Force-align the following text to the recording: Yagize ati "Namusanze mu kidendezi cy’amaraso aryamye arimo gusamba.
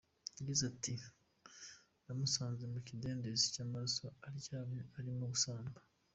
Yagize 0.37 0.63
ati 0.71 0.93
"Namusanze 2.05 2.63
mu 2.73 2.79
kidendezi 2.87 3.43
cy’amaraso 3.53 4.05
aryamye 4.27 4.81
arimo 4.97 5.23
gusamba. 5.33 5.77